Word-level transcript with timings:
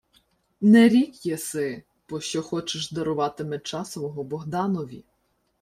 —Не 0.61 0.89
рік 0.89 1.25
єси, 1.25 1.83
пощо 2.05 2.41
хочеш 2.41 2.91
дарувати 2.91 3.43
меча 3.43 3.85
свого 3.85 4.23
Богданові. 4.23 5.03